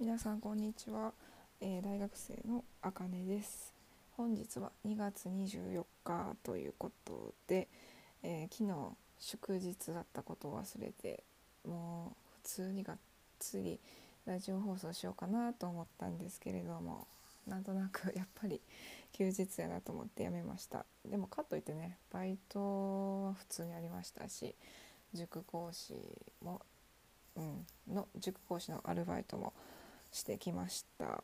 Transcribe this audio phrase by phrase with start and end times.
[0.00, 1.12] 皆さんこんにちは、
[1.60, 3.74] えー、大学生のあかねです。
[4.16, 7.66] 本日は2月24日ということで、
[8.22, 11.24] えー、昨日祝日だったことを忘れて
[11.66, 12.96] もう普通にがっ
[13.40, 13.80] つり
[14.24, 17.08] ラジオ放送しようかなと思ったんですけれども
[17.48, 18.60] なんとなく やっぱり
[19.10, 20.86] 休日やなと思ってやめました。
[21.06, 24.54] でもかといってねバイトは普通にありましたし
[25.12, 25.96] 塾講師
[26.40, 26.62] も
[27.38, 29.52] うん、の塾講師のアルバイトも
[30.12, 31.22] してきました。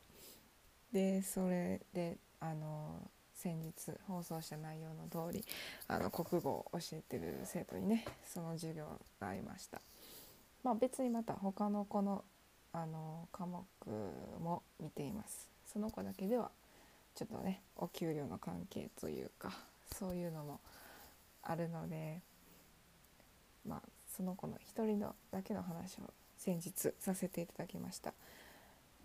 [0.91, 2.99] でそれであの
[3.35, 3.73] 先日
[4.07, 5.43] 放送した内容の通り
[5.87, 8.85] あの国語を教えてる生徒にねその授業
[9.19, 9.81] がありました。
[10.63, 12.23] まあ別にまた他の子の
[12.71, 13.63] あの科目
[14.41, 15.49] も見ています。
[15.71, 16.49] その子だけでは
[17.15, 19.51] ちょっとねお給料の関係というか
[19.97, 20.59] そういうのも
[21.43, 22.21] あるので
[23.67, 23.81] まあ
[24.15, 28.13] その子の一人のだけの話を先日させていただきました。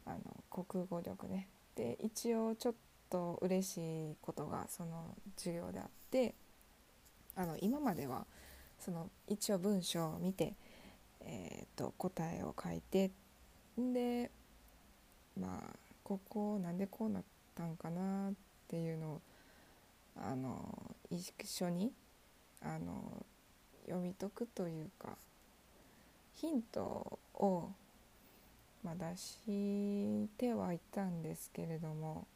[0.07, 0.19] あの
[0.65, 2.75] 国語力ねで一応ちょっ
[3.09, 6.35] と嬉しいことがその授業であって
[7.37, 8.27] あの今までは
[8.79, 10.55] その一応文章を見て、
[11.21, 13.11] えーと、答えを書いて
[13.77, 14.31] で
[15.39, 17.23] まあここなんでこうなっ
[17.55, 18.33] たんかなっ
[18.69, 19.21] ていうのを
[20.17, 21.93] あの一緒に
[22.63, 23.25] あの
[23.87, 25.17] 読み解くというか
[26.35, 27.71] ヒントを、
[28.85, 32.27] まあ、出してはいたんですけれども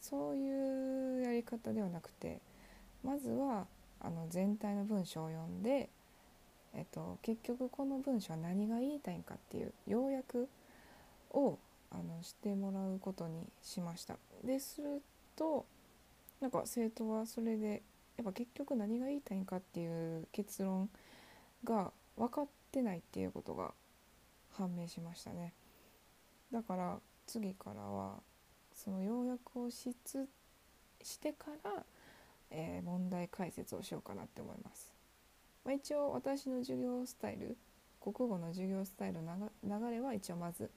[0.00, 2.40] そういうやり方ではなくて
[3.02, 3.66] まずは
[4.00, 5.88] あの全体の文章を読んで、
[6.74, 10.48] えっと、結局この文章は何が言いたいんかっていう要約
[11.30, 11.58] を
[11.90, 14.16] あのしてもらうことにしました。
[14.44, 15.02] でする
[15.34, 15.64] と
[16.40, 17.82] なんか生徒はそれで
[18.16, 20.90] やっぱ結局何が言いたいんかっていう結論
[21.64, 23.72] が分かってないっていうことが
[24.52, 25.52] 判明しましたね
[26.52, 28.14] だから次からは
[28.74, 30.28] その要約をしつ
[31.02, 31.84] してから、
[32.50, 34.92] えー、問題解説をしようかなって思います、
[35.64, 37.56] まあ、一応私の授業スタイル
[38.00, 40.70] 国語の授業スタイルの流れは一応まず、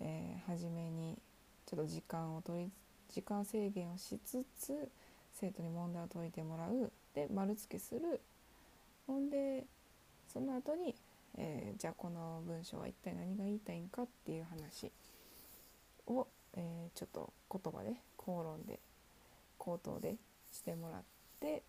[0.00, 1.16] えー、初めに
[1.66, 2.70] ちょっと時間を取り
[3.12, 4.88] 時間制限をしつつ
[5.32, 6.90] 生徒に問題を解いてもらう。
[7.14, 8.20] で丸付けする。
[9.06, 9.64] ほんで
[10.28, 10.94] その後に、
[11.36, 14.90] えー、じゃあこの文章は一体何が言いたいんかっていう話
[16.06, 18.80] を、えー、ちょっと言葉で口論で
[19.58, 20.16] 口頭で
[20.52, 21.02] してもらっ
[21.40, 21.62] て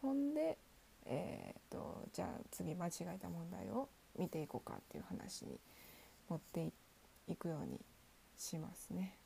[0.00, 0.58] ほんで、
[1.06, 5.58] えーと、じゃあ次間違えた問題を見ていこうかっていう話に
[6.28, 6.72] 持って
[7.28, 7.80] いくように
[8.36, 9.16] しますね。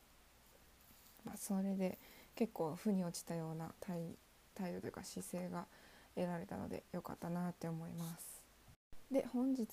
[1.25, 1.99] まあ、それで
[2.37, 4.17] 結構負に落ちたような態
[4.73, 5.67] 度というか姿勢が
[6.15, 8.36] 得られたので良かったなって思います。
[9.11, 9.67] で本日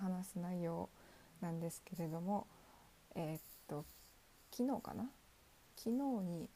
[0.00, 0.88] 話す内容
[1.40, 2.46] なんですけれども
[3.14, 3.84] えー、っと
[4.50, 5.08] 昨日かな？
[5.76, 6.48] 昨日に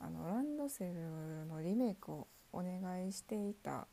[0.00, 3.86] あのランドセルのリメイクをお願いしていた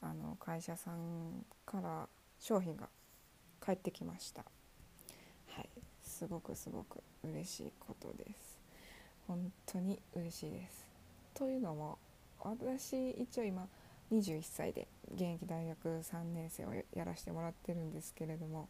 [0.00, 2.88] あの会社さんから商品が
[3.60, 4.44] 返ってきました。
[5.48, 5.68] はい。
[6.02, 8.58] すごくすごく嬉しいことです。
[9.26, 10.86] 本当に嬉しいです。
[11.34, 11.98] というのも
[12.40, 13.68] 私一応今
[14.12, 18.68] 21歳で現役大学3年生をやらせてもらってるんですけれども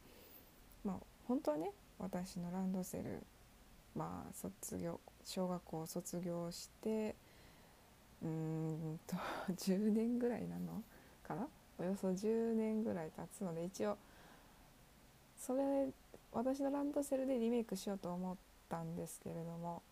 [0.84, 0.97] まあ
[1.27, 3.23] 本当はね私のランドセル
[3.95, 7.15] まあ卒業小学校を卒業して
[8.23, 9.17] うーんと
[9.55, 10.83] 10年ぐらいなの
[11.23, 11.49] かな？
[11.78, 13.97] およそ10年ぐらい経つので一応
[15.39, 15.89] それ
[16.33, 18.37] 私のランドセルでリメイクしようと思っ
[18.69, 19.83] たんですけれども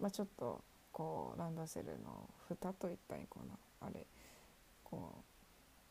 [0.00, 0.62] まあちょっと
[0.92, 3.56] こうランドセルの蓋といったらいいかな。
[3.80, 4.06] あれ
[4.94, 5.24] こ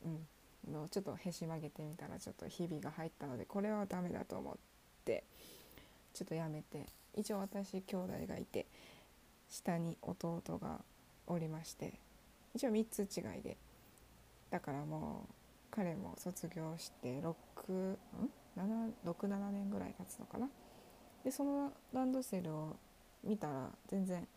[0.04, 0.26] ううん
[0.72, 4.54] のちょっとへし曲げてみたらちょっとひびが入ったのでこれはダメだと思っ
[5.04, 5.24] て
[6.14, 8.66] ちょっとやめて一応私兄弟がいて
[9.50, 10.80] 下に弟が
[11.26, 11.94] おりまして
[12.54, 13.56] 一応3つ違いで
[14.50, 15.34] だからもう
[15.70, 17.96] 彼も卒業して67
[19.52, 20.48] 年ぐらい経つのかな。
[21.24, 22.76] でそのランドセルを
[23.24, 24.28] 見たら全然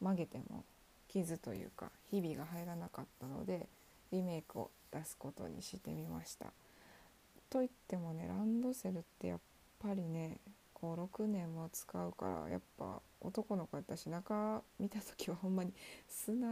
[0.00, 0.64] 曲げても
[1.08, 3.68] 傷というかひびが入らなかったので
[4.12, 6.52] リメイクを出すことにしてみました。
[7.50, 9.40] といってもねランドセルってやっ
[9.78, 10.38] ぱりね
[10.72, 15.72] こう6年も使うからやっぱ男の子やったし中見た時はほんまに
[16.08, 16.48] 砂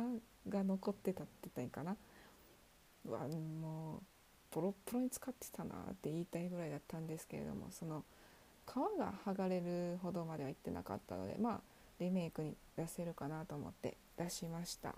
[0.48, 1.96] が残ってたって言ったらいいかな
[3.06, 4.00] うわもう
[4.54, 8.04] ボロッボロに使ってたなって言いたいぐらいだったんですけれどもその
[8.66, 11.60] 皮が剥がれるほどまではいってなかったのでまあ
[11.98, 14.94] リメイクに出せるかなと思って出しました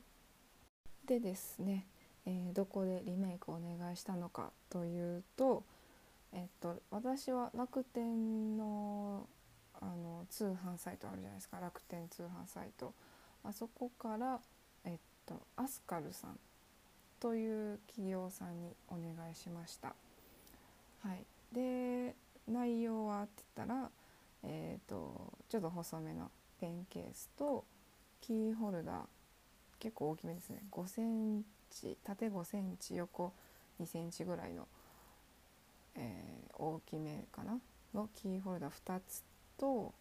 [1.07, 1.87] でですね
[2.27, 5.65] えー、どこでリメイクをお願いしたのかというと
[6.35, 9.27] えっと、私は楽天の
[9.81, 11.59] あの通販サイトあるじゃないですか。
[11.61, 12.95] 楽天通販サイト。
[13.45, 14.41] あそこから、
[14.85, 16.39] えっと、アスカルさん
[17.21, 19.95] という企業さんにお願いしました。
[21.03, 22.15] はい、で
[22.49, 23.91] 内容はって言ったら、
[24.45, 26.31] えーと、ちょっと細めの
[26.61, 27.65] ペンケースと
[28.21, 28.97] キーホルダー
[29.83, 30.63] 結構大きめですね。
[30.71, 33.33] 5センチ縦5センチ横
[33.81, 34.69] 2センチぐらいの、
[35.97, 37.59] えー、大きめかな？
[37.93, 39.25] のキーホルダー2つ
[39.59, 39.93] と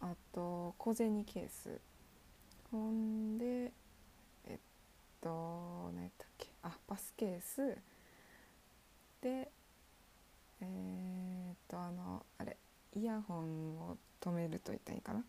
[0.00, 1.78] あと小銭ケース。
[2.72, 3.70] ほんで
[4.48, 4.58] えっ
[5.20, 6.48] と何やったっけ？
[6.64, 7.76] あパスケース。
[9.22, 9.48] で
[10.62, 12.56] えー、っとあのあれ
[12.96, 15.22] イヤホンを止めると言ったらいいかな？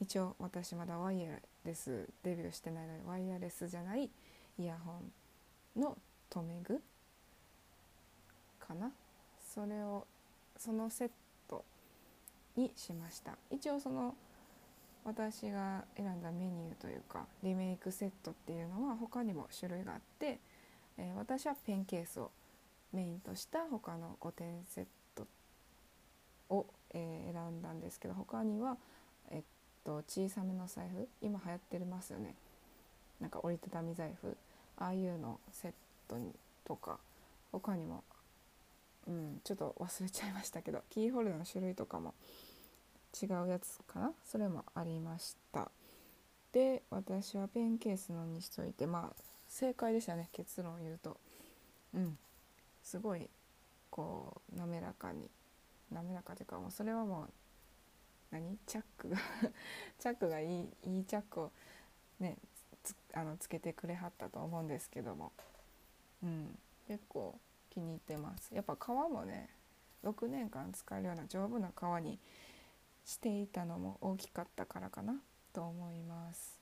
[0.00, 4.10] 一応私まだワイヤレスデビューしてないのでワイヤレスじゃない
[4.58, 5.00] イヤホ
[5.76, 5.96] ンの
[6.30, 6.80] 留め具
[8.58, 8.90] かな？
[9.54, 10.06] それを
[10.56, 11.10] そのセッ
[11.48, 11.64] ト
[12.56, 13.36] にしました。
[13.50, 14.14] 一応その
[15.04, 20.38] 私が選んだメニューというかリメイクセットっていうのは他にも種類があって、
[20.98, 22.30] えー、私はペンケースを
[22.92, 24.84] メインとした他の5点セッ
[25.14, 25.26] ト
[26.50, 28.76] を、えー、選んだんですけど他には、
[29.90, 31.08] と、小さめの財布？
[31.20, 32.36] 今流行ってますよね。
[33.20, 34.36] なんか折りたたみ財布？
[34.76, 35.72] ああいうのセッ
[36.08, 36.32] トに
[36.64, 36.98] とか。
[37.52, 38.04] 他にも、
[39.08, 40.82] うん、ちょっと忘れちゃいましたけど。
[40.90, 42.14] キーホルダーの種類とかも。
[43.20, 44.12] 違うやつかな？
[44.24, 45.68] それもありました。
[46.52, 48.86] で私はペンケースのにしといて。
[48.86, 50.28] まあ正解でしたね。
[50.32, 51.16] 結論を言うと。
[51.94, 52.16] うん。
[52.84, 53.28] すごい
[53.90, 55.28] こう滑らかに。
[55.92, 57.30] 滑らかというかもうそれはもう
[58.30, 58.58] 何？
[58.66, 59.08] チャック。
[59.08, 59.16] が
[59.98, 61.52] チャックがいいいいチャックを
[62.18, 62.36] ね
[62.82, 65.32] つあのつけてくれはったと思うんですけども、
[66.22, 67.38] うん、結構
[67.70, 68.54] 気に入ってます。
[68.54, 69.50] やっぱ皮もね
[70.04, 72.18] 6年間使えるような丈夫な皮に
[73.04, 75.20] していたのも大きかったからかな
[75.52, 76.60] と思います。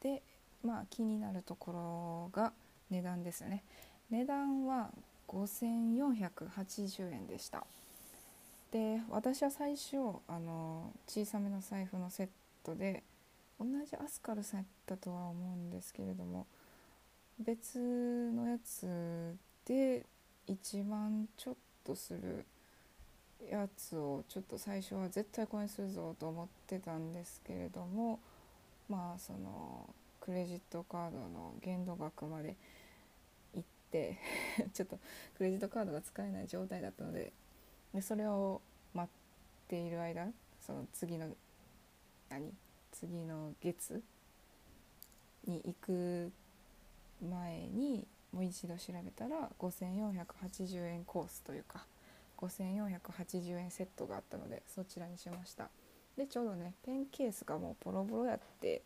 [0.00, 0.22] で
[0.62, 2.52] まあ気になるところが
[2.90, 3.64] 値段ですよね。
[4.10, 4.90] 値段は
[5.28, 7.66] 5480円でした。
[8.74, 12.28] で私は最初あの小さめの財布のセッ
[12.64, 13.04] トで
[13.60, 16.44] 同じアスカルさんやったとは思うんですけれども
[17.38, 20.04] 別のやつで
[20.48, 21.54] 1万ちょっ
[21.84, 22.44] とする
[23.48, 28.18] やつをちょっと最初は絶対これするぞと思ってたんですけれども
[28.88, 29.88] まあその
[30.20, 32.56] クレジットカードの限度額まで
[33.94, 34.18] て
[34.74, 34.98] ちょっと
[35.36, 37.32] クレジットカードが使えない状態だったので
[37.94, 38.60] でそれを
[38.92, 40.26] 待っている間
[40.60, 41.28] その次の
[42.28, 42.52] 何？
[42.92, 44.02] 次の月
[45.46, 46.32] に行く
[47.28, 51.84] 前にもう一度調べたら5480円コースというか
[52.38, 55.70] 5480円セットがあったのでそちらにしました。
[56.16, 58.82] でちょうどねペンケースがもうボロボロやって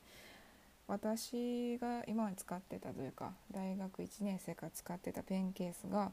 [0.86, 6.10] 私が今まで使ってたというか大学1年生から使ってたペンケースが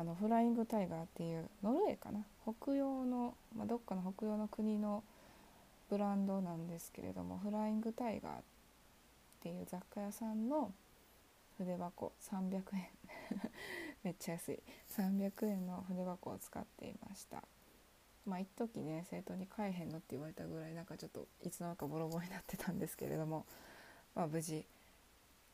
[0.00, 2.24] あのフライングタイガーっていうノルウェーかな？
[2.42, 5.04] 北洋の、まあ、どっかの北洋の国の
[5.90, 8.36] ブランドなんですけれどもフライングタイガーっ
[9.42, 10.72] ていう雑貨屋さんの
[11.58, 12.62] 筆箱300円。
[14.02, 14.62] めっちゃ安い。
[14.96, 17.44] 300円の筆箱を使っていました。
[18.24, 23.44] まあ一時ね生徒に買えへんのって言われたぐらいなんかちょっといつの間にかボロボロになってたんですけれども
[24.14, 24.64] まあ、無事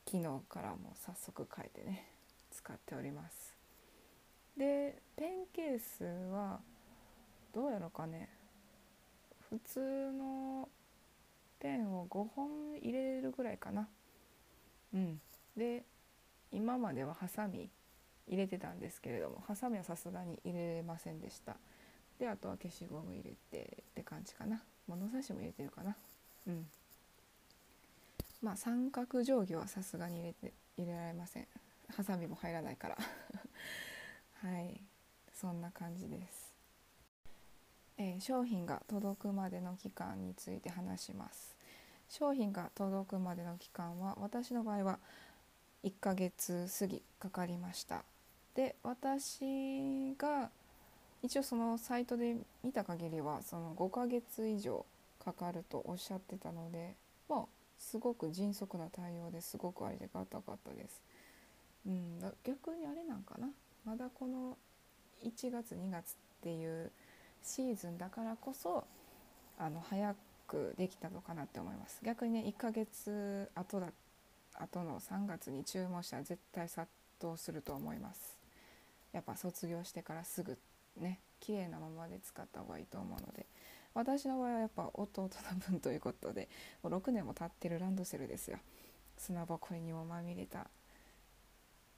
[0.06, 2.06] 昨日からも早速変えてね
[2.50, 3.45] 使っております。
[4.56, 6.60] でペンケースは
[7.54, 8.28] どうやろかね。
[9.50, 10.68] 普通の
[11.60, 13.88] ペンを5本入れるぐらいかな。
[14.94, 15.20] うん。
[15.56, 15.84] で
[16.52, 17.70] 今まではハサミ
[18.28, 21.56] 入れてたんですけれどもハサミはさすがに入れれませんでした。
[22.18, 24.62] であとは消しゴム入れてって感じかな。
[24.88, 25.96] 物差しも入れてるかな。
[26.46, 26.66] うん。
[28.42, 31.46] まあ三角定規はさすがに入れて入れられません。
[31.94, 32.98] ハサミも入らないから。
[34.46, 34.80] はい。
[35.34, 36.54] そんな感じです、
[37.98, 41.56] えー、商品が届くまでの期間について話します。
[42.08, 45.00] 商品が届くまでの期間は私の場合は
[45.82, 48.04] 1ヶ月過ぎかかりました。
[48.54, 50.50] で私が
[51.24, 54.86] 一応そのサイトで見た限りはその5ヶ月以上
[55.24, 56.94] かかるとおっしゃってたので
[57.28, 57.48] も
[57.80, 61.02] うすごく迅速な対応ですごくありがたかったです。
[61.84, 63.48] うん、逆にあれなんかな？
[63.86, 64.58] まだこの
[65.24, 66.90] 1月2月っていう
[67.42, 68.84] シーズンだからこそ
[69.58, 70.16] あの早
[70.48, 72.00] くできたのかなって思います。
[72.04, 73.92] 逆にね1ヶ月後だ
[74.58, 76.90] 後の3月に注文したら絶対殺
[77.20, 78.36] 到すると思います。
[79.12, 80.58] やっぱ卒業してからすぐ
[80.98, 83.46] ね綺麗なままで使った方がいいと思うので。
[83.94, 86.50] 私の場合はやっぱ弟の分ということで
[86.82, 88.58] もう6年も経ってるランドセルですよ。
[89.16, 90.68] 砂ぼこりにもまみれた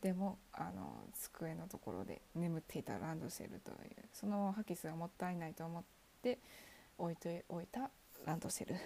[0.03, 3.79] でもあの机のところで眠っていたランドセルという
[4.13, 5.83] その破棄数がもったいないと思っ
[6.23, 6.39] て
[6.99, 7.91] 置いておいた
[8.25, 8.75] ランドセル。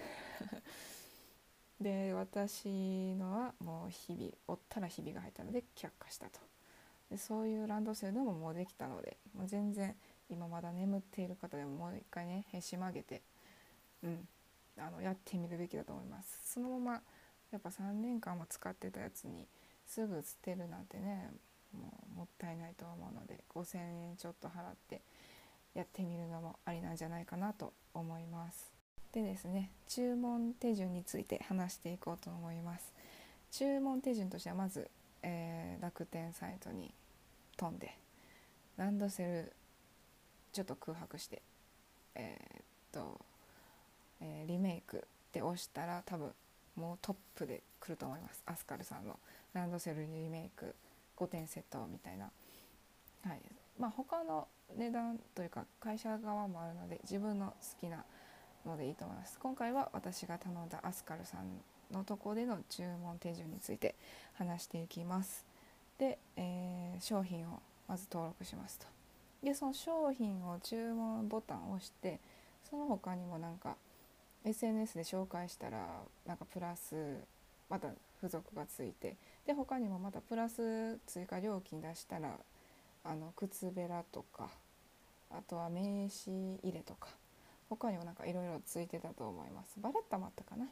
[1.79, 6.39] で私のはもう日々折ったらひびが入ったので却下したと。
[7.09, 9.95] でそういうランドセルでももうできたのでもう全然
[10.29, 13.21] 今まだ眠っている方でももう一回ねへし曲げて、
[14.01, 14.27] うん、
[14.77, 16.53] あのやってみるべきだと思います。
[16.53, 17.03] そのまま
[17.51, 19.47] やっぱ3年間も使ってたやつに
[19.93, 21.29] すぐ捨てるなんてね
[21.71, 25.01] もうもったいないと思うので5,000円ちょっと払って
[25.75, 28.71] やってみるのもありなんじゃないかなと思います。
[29.11, 32.91] でですね注文手順について話していこうと思います。
[33.51, 34.89] 注文手順としてはまず、
[35.21, 36.91] えー、楽天サイトに
[37.55, 37.95] 飛んで
[38.77, 39.53] ランドセル
[40.51, 41.43] ちょっと空白して
[42.15, 43.21] えー、っと、
[44.21, 46.31] えー、リメイクで押したら多分
[46.75, 49.19] もうトップで来ると思いますアスカルさんの
[49.53, 50.75] ランドセルリメイク
[51.17, 52.25] 5点セットみたいな。
[53.25, 53.41] はい。
[53.79, 58.03] まあ他の値段というか会社側もあるので自分の好きな
[58.65, 59.37] のでいいと思います。
[59.39, 63.95] 今回は私が頼んだアスカルさんのとこでの注文手順について
[64.33, 65.45] 話していきます。
[65.97, 68.87] で、えー、商品をまず登録しますと。
[69.43, 72.19] でその商品を注文ボタンを押して
[72.69, 73.75] その他にもなんか
[74.45, 77.17] SNS で紹介したらなんかプラス
[77.69, 77.89] また
[78.21, 82.39] 付属がついてで他にもまたプラス追加料金出したら
[83.03, 84.49] あの靴べらとか
[85.29, 87.09] あとは名刺入れとか
[87.69, 89.79] 他にもなんかいろいろついてたと思います。
[89.81, 90.65] バレッタもあったかな、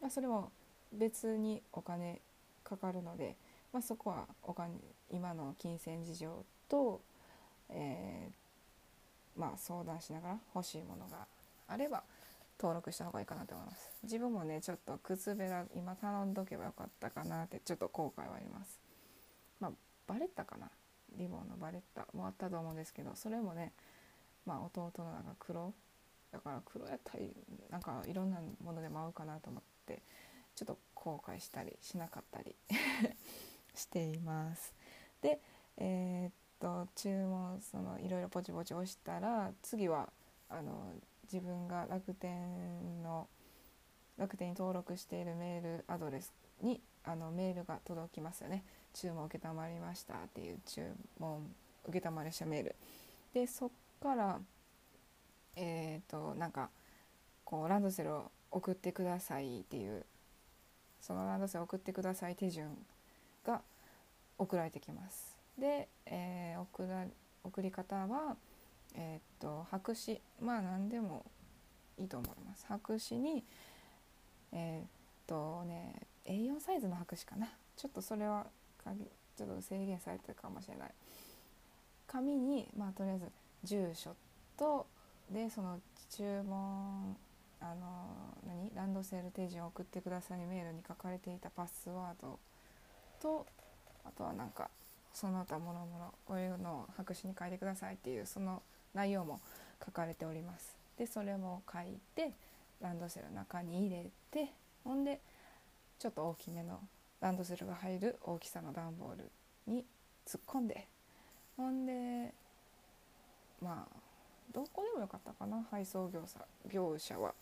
[0.00, 0.50] まあ、それも
[0.92, 2.20] 別にお金
[2.64, 3.36] かかるので、
[3.72, 4.74] まあ、そこはお金
[5.10, 7.00] 今の金銭事情と、
[7.70, 11.26] えー、まあ、相談しながら欲しいものが
[11.68, 12.02] あれば
[12.62, 13.90] 登録した方がいいかなと思います。
[14.04, 18.80] 自分もねちょっと靴べら今頼んどけばよかったかなってちょっと後悔はあります。
[19.58, 19.72] まあ
[20.06, 20.70] バレッタかな。
[21.16, 23.72] リボンのバレッタもあったと思うんですけどそれもね
[24.46, 25.74] まあ弟のなんか黒
[26.32, 27.34] だから黒やったり
[27.70, 30.02] なんかいろんなものでも合うかなと思って
[30.54, 32.56] ちょっと後悔したりしなかったり
[33.74, 34.74] しています。
[35.20, 35.40] で
[35.76, 40.12] えー、っと注文そのいろいろポチポチ押したら次は
[40.48, 40.94] あの
[41.32, 43.26] 自分が楽天の
[44.18, 48.64] 楽天に登録しているメールアドレスにあのメールが届きますよね。
[48.92, 50.82] 注文承りましたっていう注
[51.18, 51.40] 文
[51.86, 51.92] 承
[52.24, 52.76] りしたメール。
[53.32, 53.70] でそっ
[54.02, 54.40] から
[55.56, 56.68] えっ、ー、となんか
[57.44, 60.04] こうランドセルを送ってくださいっていう
[61.00, 62.76] そのランドセルを送ってください手順
[63.44, 63.62] が
[64.36, 65.38] 送られてきます。
[65.58, 67.06] で、えー、送ら
[67.42, 68.36] 送り方は
[68.94, 71.24] えっ、と白紙まあ何でも
[71.98, 72.66] いいと思います。
[72.68, 73.44] 白紙に
[74.52, 74.88] えっ、
[75.26, 75.94] とね
[76.26, 77.48] A4 サイズの白紙かな。
[77.76, 78.46] ちょっとそれは
[79.36, 80.90] ちょっと制限されてるかもしれない。
[82.06, 83.24] 紙にまあとりあえず
[83.64, 84.14] 住所
[84.56, 84.86] と
[85.30, 85.80] でその
[86.10, 87.16] 注文
[87.60, 92.38] あの何ランドセル手順を送ってくださいメールに書かれていたパスワード
[93.20, 93.46] と
[94.04, 94.68] あとはなんか
[95.14, 98.62] その他もろもろこういうのを白紙に書いてくださいっていうその
[98.94, 99.40] 内容も
[99.84, 100.76] 書かれております。
[100.96, 102.32] でそれも書いて
[102.80, 104.52] ランドセルの中に入れて
[104.84, 105.20] ほんで
[105.98, 106.80] ちょっと大きめの
[107.20, 109.30] ランドセルが入る大きさの段ボール
[109.66, 109.84] に
[110.26, 110.86] 突っ込んで
[111.56, 112.32] ほんで
[113.62, 113.96] まあ
[114.52, 117.32] どこでもよかったかな配送業者業者は。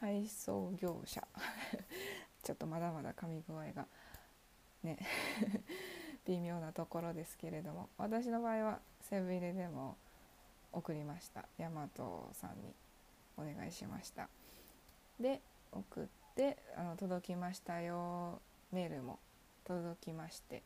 [0.00, 1.26] 配送業者。
[2.42, 3.86] ちょっとまだまだ噛み具合が
[4.82, 4.98] ね
[6.26, 9.96] 微妙なところですけれども私の場合はセブン入れでも
[10.76, 11.46] 送りました。
[11.58, 11.88] 大和
[12.34, 12.74] さんに
[13.38, 14.28] お願いしました。
[15.18, 15.40] で
[15.72, 18.42] 送ってあの届きましたよ。
[18.72, 19.18] メールも
[19.64, 20.62] 届きまして。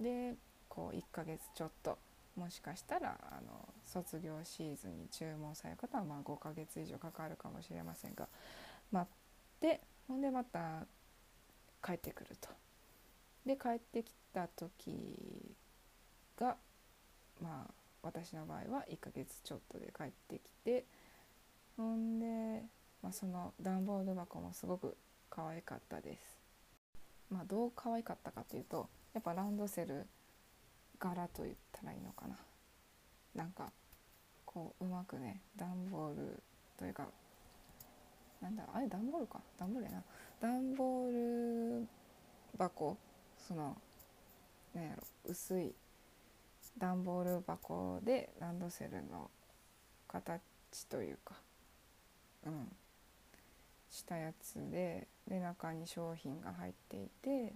[0.00, 0.36] で
[0.68, 1.98] こう1ヶ月ちょっと。
[2.36, 8.28] もしかしたらあの卒業シーズンに注文される方はま5ヶ月以上かかるかもしれませんが。
[8.92, 10.86] 待ってほんでまた
[11.82, 12.50] 帰ってくると。
[13.46, 15.56] で帰ってきた時
[16.38, 16.56] が
[17.40, 20.84] まあ私の場合は1ヶ月ちょっとで帰ってきて
[21.76, 22.62] ほんで、
[23.02, 24.96] まあ、その段ボール箱もすごく
[25.28, 26.38] 可愛かったです。
[27.30, 30.06] まあ、どう可愛かったかというとやっぱランドセル
[31.00, 32.36] 柄と言ったらいいのかな。
[33.34, 33.72] なんか
[34.44, 36.42] こううまくね段ボール
[36.78, 37.08] というか
[38.40, 39.40] なんだあれ段ボールか？
[39.58, 40.02] 段ボールやな。
[40.40, 41.86] 段ボール
[42.56, 42.96] 箱
[43.36, 43.76] その
[44.74, 45.74] なんやろ薄い
[46.78, 49.30] 段ボール箱でランドセルの
[50.08, 50.40] 形
[50.88, 51.34] というか
[52.46, 52.72] うん
[53.90, 57.54] したやつでで中に商品が入っていて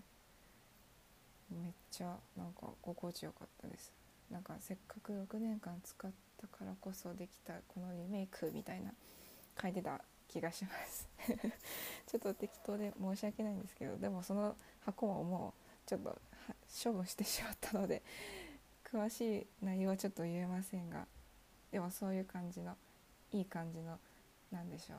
[1.50, 3.92] めっちゃなんか心地よかったです。
[4.30, 6.10] なんかせっかく6年間使っ
[6.40, 8.92] たからこそできたこのリメイクみたいな
[9.60, 11.08] 書いてた気がします。
[12.06, 15.54] ちょっと適当で申し訳ないんですけどでもその箱もも
[15.86, 16.18] うちょっと
[16.84, 18.02] 処分してしまったので
[18.92, 21.06] 詳しい内容はちょっと言えませんが
[21.70, 22.76] でもそういう感じの
[23.32, 23.98] いい感じの
[24.50, 24.94] 何でしょ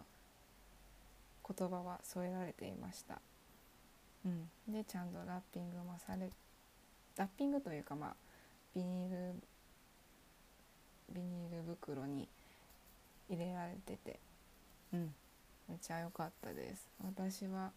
[1.50, 1.54] う。
[1.58, 3.20] 言葉は添えられていました、
[4.26, 6.30] うん、でちゃんとラッピングもされ
[7.18, 8.16] ラッピングというかまあ
[8.74, 9.34] ビニール
[11.14, 12.30] ビニール袋に
[13.30, 14.20] 入れられてて。
[14.94, 15.14] うん。
[15.68, 16.90] めっちゃ良かったです。
[17.04, 17.72] 私は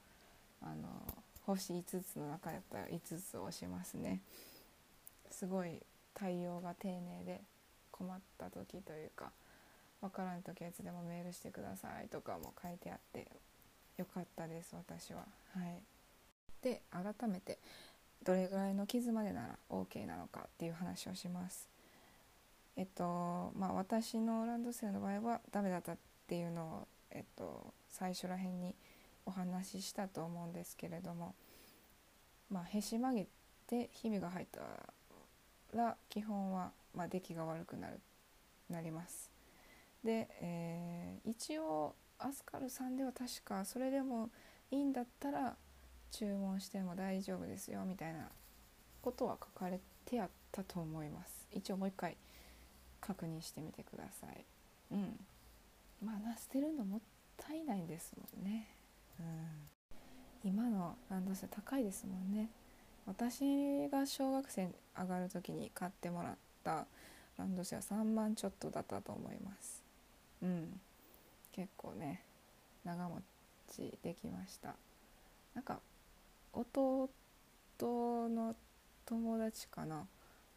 [0.60, 0.88] あの
[1.46, 4.20] 星5つの中やったら5つ押しますね。
[5.30, 5.80] すごい
[6.14, 7.40] 対応が丁寧で
[7.90, 9.30] 困った時というか
[10.00, 13.26] 分からん時はいつでもメールしてくださいとかも書いてあって
[13.96, 15.20] よかったです私は。
[15.54, 15.82] はい。
[16.62, 17.58] で改めて
[18.22, 21.68] どれぐらいの傷までなら OK なのかっていう話をします。
[22.76, 28.74] えっとまあ私のランドセルの場合はダメだったっていうのをえっと最初らへんに
[29.26, 31.34] お話ししたと思うんですけれども
[32.50, 33.26] まあへし曲げ
[33.66, 34.60] てひびが入った
[35.74, 38.00] ら基本は、まあ、出来が悪くなる
[38.70, 39.30] なります。
[40.02, 44.30] で、えー、一応アスカルさんでは確かそれでも
[44.70, 45.56] いいんだったら
[46.10, 48.28] 注文しても大丈夫ですよみたいな
[49.02, 51.46] ことは書かれてやったと思います。
[51.52, 52.16] 一応もう一回
[53.00, 54.44] 確認してみてください。
[54.92, 55.20] うん。
[56.02, 57.00] まあな捨てるのもっ
[57.36, 58.68] たいないんですもんね。
[59.18, 60.48] うん。
[60.50, 62.50] 今のランドセル高いですもんね。
[63.06, 66.86] 私が小学生上がる時に買ってもらった
[67.36, 69.82] ランドセルは3万ちょっとだったと思います。
[70.42, 70.80] うん。
[71.52, 72.22] 結構ね
[72.84, 73.20] 長持
[73.70, 74.74] ちできました。
[75.54, 75.80] なんか
[76.52, 77.08] 弟
[77.80, 78.54] の
[79.06, 80.06] 友達かな。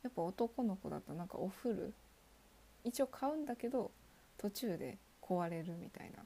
[0.03, 1.91] やっぱ男の子だとなんかお風呂
[2.83, 3.91] 一応買うんだけど
[4.37, 6.23] 途中で壊れるみたいな。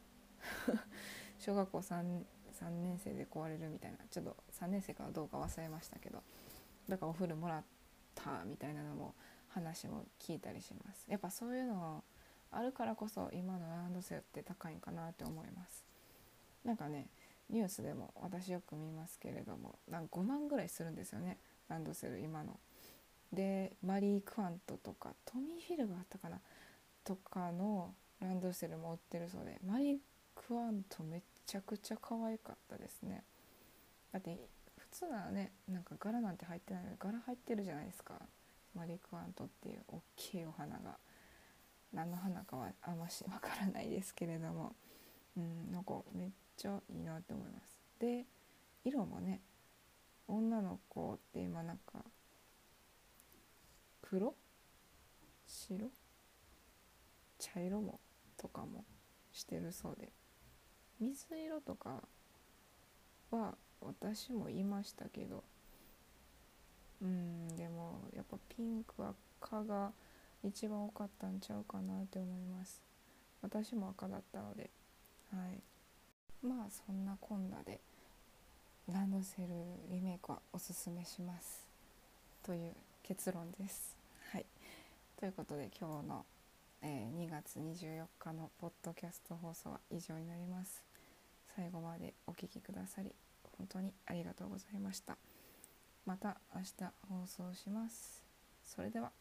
[1.39, 2.23] 小学校 3,
[2.59, 3.97] 3年生で壊れるみたいな。
[4.09, 6.21] ちょっと3年生かどうか忘れましたけど。
[6.87, 7.63] だからお風呂もらっ
[8.15, 9.15] たみたいなのも
[9.49, 11.05] 話も聞いたりします。
[11.09, 12.03] やっぱそういうの
[12.51, 15.85] あるからこそ今のランドセルって高いんかなって思います。
[16.63, 17.07] なんかね
[17.49, 22.59] ニュースでも私よく見ますけれどもなんか5万ぐらいするんですよねランドセル今の。
[23.33, 26.39] でマリー・クワントとかトミー・フィルがあったかな
[27.03, 29.97] とかのランドセルも売ってるそうでマリー・
[30.35, 33.23] クワントめちゃくちゃ可愛かったですね。
[34.11, 34.37] だって
[34.91, 38.13] 普通なねなんか柄なんて入ってないのに柄入ってるじゃないですか。
[38.75, 40.97] マリ・クワントっていう大きいお花が。
[41.93, 44.75] 何の花かはあんましわからないですけれども。
[45.37, 47.77] うんなんかめっちゃいいなって思います。
[47.99, 48.25] で
[48.83, 49.41] 色もね
[50.27, 52.03] 女の子って今なんか
[54.01, 54.35] 黒？
[55.47, 55.89] 白？
[57.39, 57.99] 茶色も
[58.37, 58.83] とかも
[59.31, 60.11] してるそうで。
[60.99, 62.03] 水色とか
[63.31, 65.43] は私も言いましたけど。
[67.01, 69.91] うんでもやっぱピンクは赤が
[70.43, 72.81] 一番多かったんちゃうかなって思います。
[73.41, 74.69] 私も赤だったので。
[75.33, 75.61] はい。
[76.45, 77.79] まあそんなこんなで
[78.91, 79.47] ランドセル
[79.89, 81.65] リメイクはおすすめします。
[82.43, 83.95] という結論です。
[84.31, 84.45] はい。
[85.19, 86.25] ということで今日の、
[86.81, 90.83] えー、2月24日のポッドキャスト放送は以上になります。
[91.55, 93.13] 最後までお聴きくださり
[93.61, 95.17] 本当にありがとうございました。
[96.05, 98.25] また明日放送します。
[98.63, 99.20] それでは。